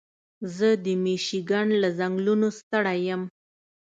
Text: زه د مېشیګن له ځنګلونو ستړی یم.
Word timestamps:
زه 0.55 0.69
د 0.85 0.85
مېشیګن 1.03 1.67
له 1.81 1.89
ځنګلونو 1.99 2.47
ستړی 2.59 2.99
یم. 3.07 3.21